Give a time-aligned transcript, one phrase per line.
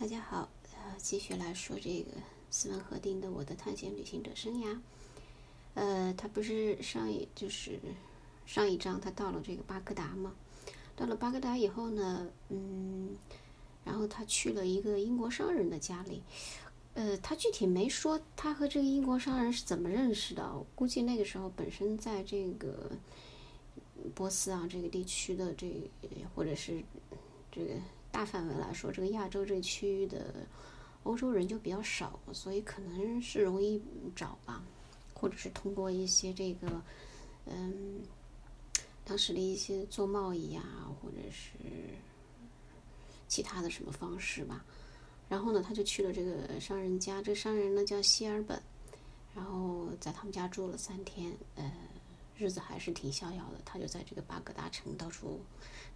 [0.00, 2.12] 大家好，呃，继续来说这个
[2.50, 4.72] 斯文·赫定的《我的探险旅行者生涯》。
[5.74, 7.80] 呃，他不是上一就是
[8.46, 10.36] 上一章他到了这个巴格达嘛？
[10.94, 13.16] 到了巴格达以后呢，嗯，
[13.84, 16.22] 然后他去了一个英国商人的家里。
[16.94, 20.64] 呃，他具体没说他和这个英国商人是怎么认识的。
[20.76, 22.92] 估计那个时候本身在这个
[24.14, 25.90] 波斯啊这个地区的这
[26.36, 26.84] 或者是
[27.50, 27.74] 这个。
[28.10, 30.34] 大范围来说，这个亚洲这区域的
[31.04, 33.80] 欧洲人就比较少，所以可能是容易
[34.16, 34.62] 找吧，
[35.14, 36.82] 或者是通过一些这个，
[37.46, 38.00] 嗯，
[39.04, 41.52] 当时的一些做贸易啊，或者是
[43.28, 44.64] 其他的什么方式吧。
[45.28, 48.60] 然后呢，他就去了这个商人家，这商人呢叫希尔本，
[49.34, 51.70] 然后在他们家住了三天，呃，
[52.36, 53.60] 日子还是挺逍遥的。
[53.64, 55.40] 他就在这个巴格达城到处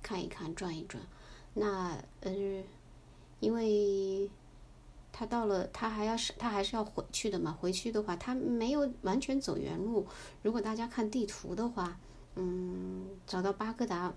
[0.03, 1.03] 看一看，转一转。
[1.55, 2.33] 那呃，
[3.41, 4.31] 因为
[5.13, 7.53] 他到了，他还要是他还是要回去的嘛。
[7.53, 10.07] 回去的话，他没有完全走原路。
[10.43, 12.01] 如果大家看地图的话，
[12.37, 14.15] 嗯，找到巴格达，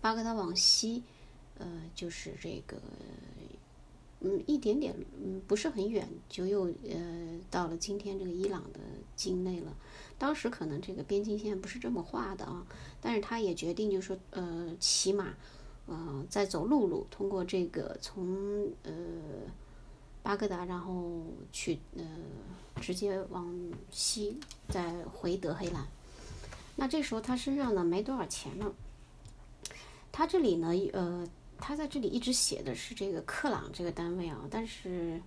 [0.00, 1.02] 巴格达往西，
[1.58, 2.76] 呃，就是这个，
[4.20, 8.78] 嗯，一点点，嗯，不是很远，就又呃到了今天这个伊朗的
[9.16, 9.76] 境内了。
[10.16, 12.64] 当时可能这个边境线不是这么画的啊，
[13.00, 15.34] 但是他也决定就是说，呃，骑马。
[15.88, 18.92] 嗯，在走陆路，通过这个从呃
[20.22, 22.04] 巴格达，然后去呃
[22.80, 23.54] 直接往
[23.90, 25.86] 西，再回德黑兰。
[26.74, 28.74] 那这时候他身上呢没多少钱了。
[30.10, 31.24] 他这里呢，呃，
[31.58, 35.20] 他在这里一直写的是这个克朗这个单位啊，但是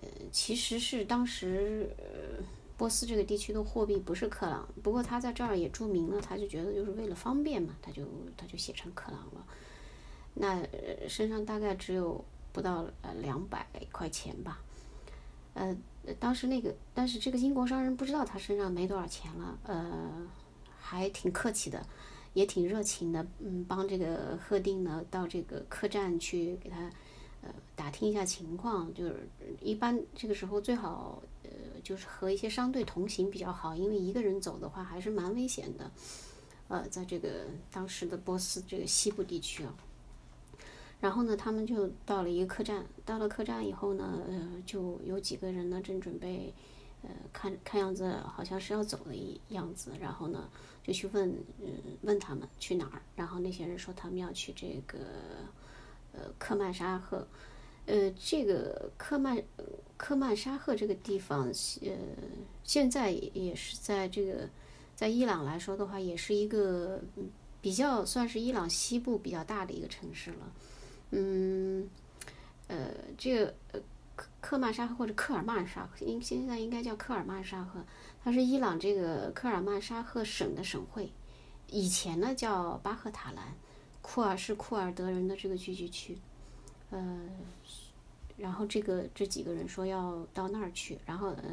[0.00, 2.42] 呃其实是当时呃
[2.78, 8.02] 波斯这个地区的货币不是克朗，不过他在这儿也注明了，他就觉得就是为了方便嘛，他就
[8.36, 9.44] 他就写成克朗了。
[10.34, 10.62] 那
[11.08, 14.60] 身上大概只有不到呃两百块钱吧，
[15.54, 15.76] 呃，
[16.18, 20.26] 当时那个，但是这个英国商人不知道他身上没多少钱了，呃，
[20.78, 21.84] 还挺客气的，
[22.32, 26.90] 也挺热情的，嗯，帮这个贺定呢到这个客栈去给他
[27.42, 29.28] 呃打听一下情况，就是
[29.60, 31.50] 一般这个时候最好呃
[31.82, 35.90] 就是和一些商队同行比较好，因为一个人走的话还是蛮危险的，
[36.68, 39.74] 呃，在这个当时的波斯这个西部地区啊。
[41.00, 42.84] 然后呢，他们就到了一个客栈。
[43.06, 46.52] 到了客栈以后呢，呃，就有几个人呢，正准备，
[47.02, 49.92] 呃，看看样子好像是要走的一样子。
[49.98, 50.48] 然后呢，
[50.82, 51.68] 就去问，嗯，
[52.02, 53.00] 问他们去哪儿。
[53.16, 54.98] 然后那些人说他们要去这个，
[56.12, 57.26] 呃，克曼沙赫。
[57.86, 59.42] 呃，这个克曼
[59.96, 61.46] 克曼沙赫这个地方，
[61.80, 61.96] 呃，
[62.62, 64.48] 现在也是在这个
[64.94, 67.00] 在伊朗来说的话，也是一个
[67.62, 70.52] 比较算是伊朗西部比较大的一个城市了。
[71.10, 71.88] 嗯，
[72.68, 73.80] 呃，这个呃，
[74.14, 77.84] 克克曼沙赫或者科尔曼沙赫，应现在应该叫科尔曼沙赫，
[78.22, 81.10] 它是伊朗这个科尔曼沙赫省的省会，
[81.68, 83.54] 以前呢叫巴赫塔兰，
[84.02, 86.18] 库尔是库尔德人的这个聚居区，
[86.90, 87.20] 呃，
[88.36, 91.44] 然后这个这几个人说要到那儿去，然后呃，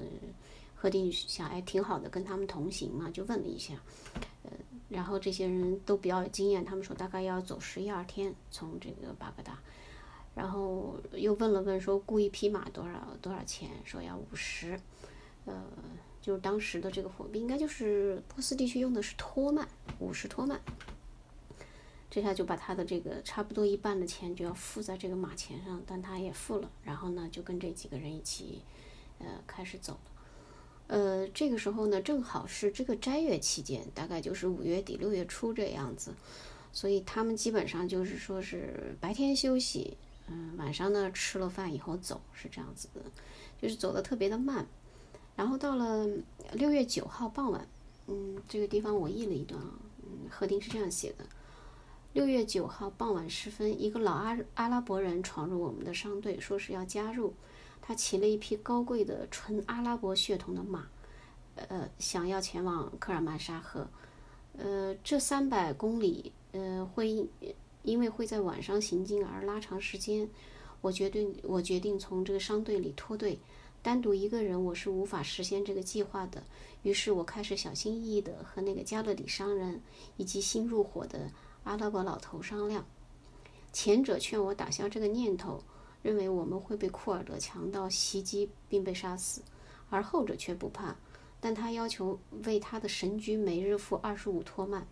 [0.75, 3.73] 贺定想哎挺好的，跟他们同行嘛，就问了一下，
[4.89, 9.59] 然后这些人都比较有经验，他们说大概要走十一二天从这个巴格达，
[10.33, 14.79] 然后又问了问说雇一匹马多少多少钱，说要五十，
[15.45, 15.63] 呃，
[16.21, 19.67] 就是当时的这个货币应该就是波斯地区用的是托曼，
[19.99, 20.59] 五十托曼，
[22.09, 28.61] 这下就把他的这个差不多一半的钱就要付在这个马钱上，但他也付了，然后呢就跟这几个人一起，
[29.19, 30.11] 呃，开始走了。
[30.87, 36.13] 呃，这个时候呢，正好是这个斋月期间，大概就是五月底六月初这样子，
[36.71, 39.97] 所以他们基本上就是说是白天休息，
[40.27, 43.01] 嗯，晚上呢吃了饭以后走，是这样子的，
[43.61, 44.65] 就是走的特别的慢。
[45.35, 46.07] 然后到了
[46.53, 47.67] 六月九号傍晚，
[48.07, 51.25] 嗯，这个地方我译了一段啊，嗯，贺丁是这样写的：
[52.13, 57.33] 六月九号傍晚时分，一个老阿阿拉伯人闯入我们的商队，说是要加入。
[57.81, 60.87] 他骑了一匹高贵的纯阿拉伯血统的马，
[61.55, 63.87] 呃，想要前往科尔曼沙赫。
[64.57, 67.27] 呃，这三百公里，呃，会
[67.83, 70.29] 因为会在晚上行进而拉长时间。
[70.81, 73.39] 我决定，我决定从这个商队里脱队，
[73.81, 76.43] 单独一个人我是无法实现这个计划的。
[76.83, 79.81] 于是我开始小心翼翼地和那个加勒底商人
[80.17, 81.31] 以及新入伙的
[81.63, 82.85] 阿拉伯老头商量。
[83.71, 85.63] 前者劝我打消这个念头。
[86.07, 89.41] 认为我们会被库尔德强盗袭击并被杀死，
[89.89, 90.95] 而后者却不怕，
[91.41, 94.87] 但他要求为他的神驹每日付二十五托曼。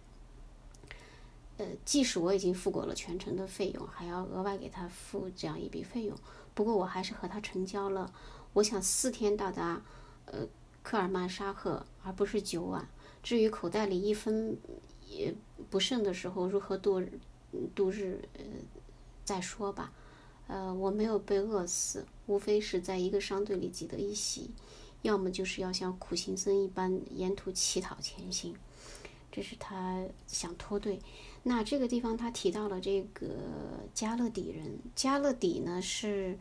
[1.56, 6.14] 呃，即使我已经付过了全程的费用，还要额外给他付这样一笔费用。
[6.54, 8.14] 不过我还是和他成交了。
[8.52, 9.82] 我想四天到达，
[10.26, 10.46] 呃，
[10.84, 12.90] 科尔曼沙赫，而不是九晚。
[13.24, 14.58] 至于口袋里一分
[15.08, 15.34] 也
[15.70, 17.02] 不剩的时候如何度
[17.74, 18.44] 度日，呃，
[19.24, 19.94] 再说吧。
[20.48, 24.52] 呃，我没有被饿死，无非是在一个商队里挤得一席，
[25.02, 28.56] 要么就是要像苦行僧一般沿途乞讨前行。
[29.32, 31.00] 这是他想脱队。
[31.44, 33.28] 那这个地方他提到了这个
[33.94, 36.38] 加勒底人，加勒底呢是，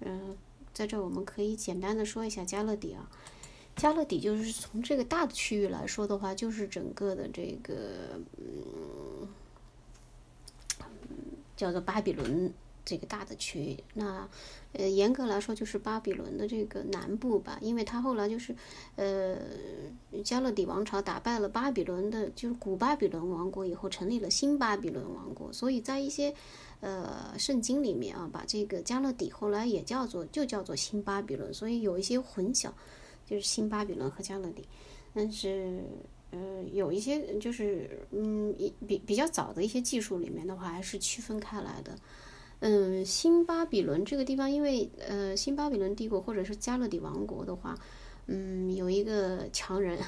[0.00, 0.36] 嗯，
[0.72, 3.10] 在这我们可以简单的说一下加勒底啊。
[3.74, 9.28] 加勒底就是从这个大的区域来说的话，就是整个的这个，嗯，
[11.56, 12.50] 叫做巴比伦
[12.86, 13.76] 这个大的区域。
[13.92, 14.26] 那，
[14.72, 18.56] 呃，严格来说就是巴比伦的这个南部吧，因为他后来就是，
[18.94, 19.36] 呃，
[20.24, 25.52] 加勒底王朝打败了巴比伦的，就是古巴比伦王国以后，成立了新巴比伦王国。
[25.52, 26.32] 所以在一些，
[26.80, 32.70] 呃，圣经里面啊，把这个加勒底后来也叫做就叫做新巴比伦，所以有一些混淆。
[33.28, 34.62] 就是新巴比伦和加勒底，
[35.12, 35.82] 但是
[36.30, 38.54] 呃有一些就是嗯
[38.86, 41.98] 比比较早的一些技术里面的话还是区分开来的。
[42.60, 47.76] 嗯，新巴比伦这个地方，因为呃新巴比伦帝国或者是加勒底王国的话，
[48.26, 49.98] 嗯有一个强人，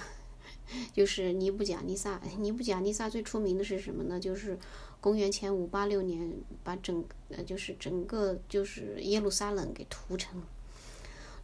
[0.93, 2.21] 就是尼布甲尼撒。
[2.39, 4.19] 尼布甲尼撒最出名的是什么呢？
[4.19, 4.59] 就是
[5.01, 6.33] 公元前五八六年
[6.65, 10.43] 把整呃就是整个就是耶路撒冷给屠城，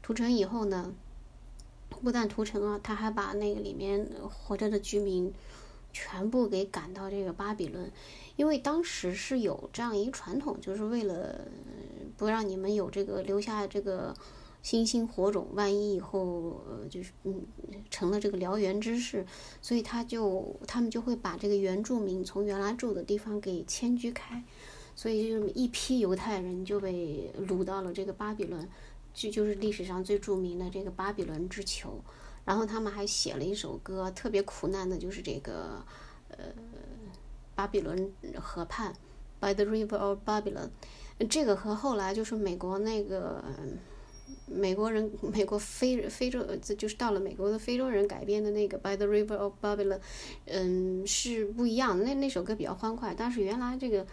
[0.02, 0.92] 屠城以后呢。
[2.02, 5.32] 不但屠城啊，他还把那个里面活着的居民
[5.94, 7.90] 全部给赶到这个巴比伦，
[8.36, 11.46] 因为当时是有这样一传统，就是为了
[12.18, 14.14] 不让你们有这个留下这个
[14.60, 17.40] 星星火种，万一以后呃就是嗯
[17.90, 19.24] 成了这个燎原之势，
[19.62, 24.42] 所以他就他们就会把这个原住民从原来住的地方给迁居开，
[24.96, 28.68] 所以就这么一批犹太人就被掳到了这个巴比伦。
[29.16, 32.02] 这就是历史上最著名的这个巴比伦之囚，
[32.44, 35.84] 然后他们还写了一首歌，特别苦难的，就是这个
[36.28, 36.44] 呃
[37.54, 38.92] 巴比伦河畔
[39.40, 40.68] ，By the River of Babylon，
[41.28, 43.42] 这个和后来就是美国那个
[44.46, 50.00] 美国人美国非非洲就是到了美国的非洲人改编的那个 By the River of Babylon，
[50.46, 54.06] 嗯是不一样，那那首歌比较欢快，但是原来这个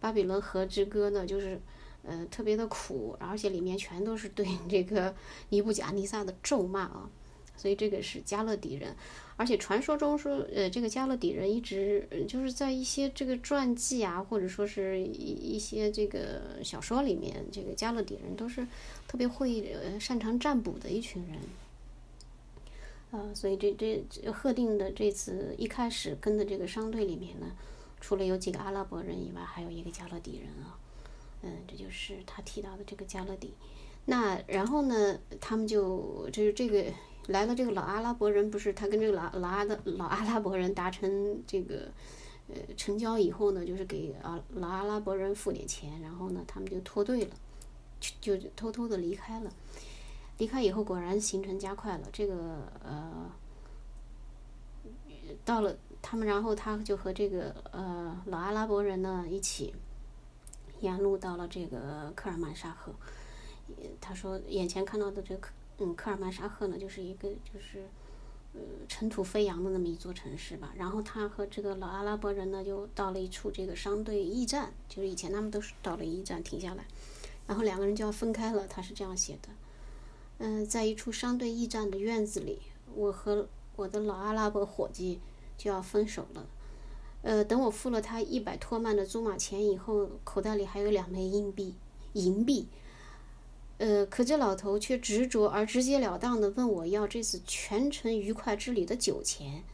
[0.00, 1.60] 巴比伦河之歌呢，就是。
[2.04, 5.14] 呃，特别的苦，而且里面全都是对这个
[5.50, 7.10] 尼布甲尼撒的咒骂啊，
[7.58, 8.96] 所以这个是加勒底人，
[9.36, 18.66] 而且传说中说，呃，这个加勒底人一直就是在一些这个传记啊，或者说是一一些这个小说里面，这个加勒底人都是
[19.06, 21.38] 特别会呃擅长占卜的一群人，
[23.10, 23.72] 呃，所以这
[24.08, 27.52] 这贺定的这次一开始跟的这个商队里面呢，
[28.00, 30.78] 除了有几个阿拉伯人以外，还有一个加勒底人啊。
[31.42, 33.52] 嗯，这就是他提到的这个加勒底。
[34.10, 36.82] 那然后呢，他们就就是这个
[37.26, 41.92] 来了这个老阿拉伯人，不是他跟这个老老阿的老阿拉伯人达成这个
[42.48, 47.36] 呃成交以后呢，就是给啊老阿拉伯人付点钱，然后呢，他们就脱队了，
[48.00, 49.52] 就就偷偷的离开了。
[50.38, 52.08] 离开以后，果然行程加快了。
[52.10, 52.34] 这个
[52.82, 53.30] 呃，
[55.44, 59.74] 到了他们，然后他就和这个呃老阿拉伯人呢一起。
[60.80, 62.92] 沿路到了这个科尔曼沙河，
[64.00, 67.84] 他说眼前看到的这个嗯科尔曼沙赫呢，就是一个就是
[68.54, 70.72] 呃尘土飞扬的那么一座城市吧。
[70.76, 76.84] 然后他和这个老阿拉伯人呢，就到了一处这个商队驿站，就是以前他们都是到了驿站停下来，
[77.46, 78.66] 然后两个人就要分开了。
[78.66, 79.48] 他是这样写的，
[80.38, 82.60] 嗯，在一处商队驿站的院子里，
[82.94, 85.20] 我和我的老阿拉伯伙计
[85.56, 86.46] 就要分手了。
[87.22, 91.74] 呃，等我付了他一百托曼的租马钱以后，口袋里还有两枚硬币，
[92.14, 92.68] 银币。
[93.78, 99.64] 呃，可这老头却执着而直截了当的问我要这次全程愉快之旅的酒钱。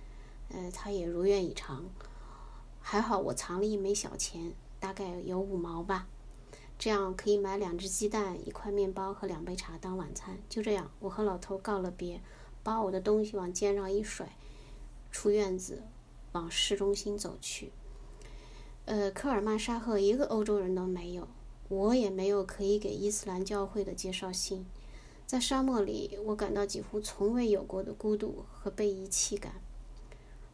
[0.51, 1.85] 呃，他也如愿以偿。
[2.81, 6.07] 还好我藏了一枚小钱，大概有五毛吧，
[6.79, 10.39] 这样可以买两只鸡蛋、一块面包和两杯茶当晚餐。
[10.49, 12.21] 就这样，我和老头告了别，
[12.63, 14.37] 把我的东西往肩上一甩，
[15.11, 15.83] 出院子。
[16.33, 17.71] 往市中心走去。
[18.87, 21.29] 呃，科尔曼沙赫一个欧洲人都没有，
[21.75, 24.65] 我也没有可以给伊斯兰教会的介绍信。
[25.27, 29.55] 在沙漠里，我感到几乎从未有过的孤独和被遗弃感。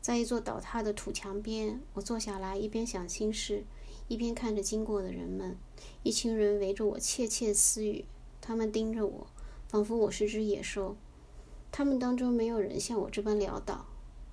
[0.01, 3.65] 在一座倒塌的土墙边，我坐下来，一边想心事，
[4.09, 5.59] 一边看着经过的人们。
[6.03, 8.07] 一群人围着我窃窃私语，
[8.41, 9.27] 他们盯着我，
[9.69, 10.97] 仿佛我是只野兽。
[11.71, 13.87] 他们当中没有人像我这般潦倒。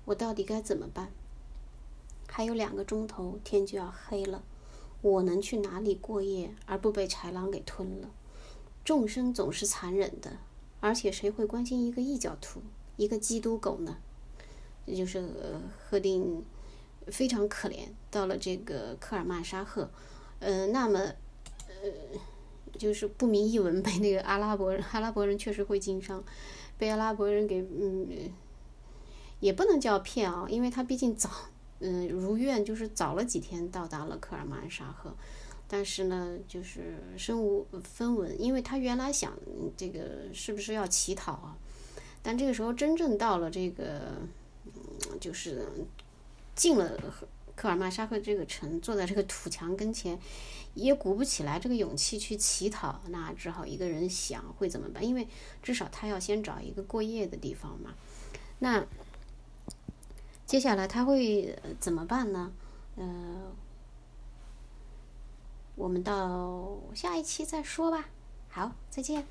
[0.06, 1.12] 我到底该怎么办？
[2.28, 4.42] 还有两个钟头，天就要黑了。
[5.00, 8.10] 我能去哪里过夜，而不被豺狼给吞了？
[8.84, 10.38] 众生总是残忍的，
[10.80, 12.62] 而且谁会关心一个异教徒、
[12.96, 13.98] 一个基督狗呢？
[14.86, 15.22] 这就是，
[15.78, 16.42] 赫定
[17.06, 17.88] 非常可怜。
[18.10, 19.90] 到了这个科尔曼沙赫，
[20.40, 20.98] 呃，那么
[21.68, 22.18] 呃，
[22.78, 26.24] 就是不明一文被那个阿拉伯人， 阿拉伯人确实会经商，
[26.78, 28.32] 被阿拉伯人给嗯，
[29.40, 31.30] 也不能叫骗啊，因为他毕竟早。
[31.80, 35.14] 嗯，如愿就是早了几天到达了科尔曼沙赫，
[35.68, 39.32] 但是呢，就是身无分文，因为他原来想
[39.76, 41.56] 这个是不是要乞讨啊？
[42.20, 44.12] 但这个时候真正到了这个，
[44.64, 45.68] 嗯，就是
[46.56, 46.98] 进了
[47.54, 50.18] 科尔曼沙赫这个城，坐在这个土墙跟前，
[50.74, 55.06] 也鼓不起来这个勇气去乞讨，那只好一个人想会怎么办？
[55.06, 55.28] 因为
[55.62, 57.94] 至少他要先找一个过夜的地方嘛。
[58.58, 58.84] 那。
[60.48, 62.50] 接下来他会怎么办呢？
[62.96, 63.52] 呃，
[65.74, 68.08] 我们到下一期再说吧。
[68.48, 69.26] 好，再见。